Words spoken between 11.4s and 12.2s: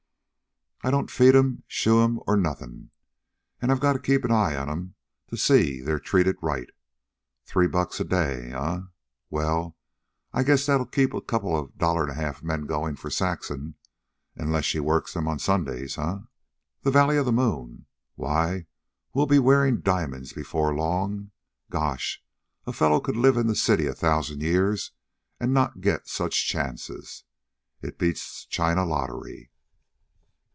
of dollar an' a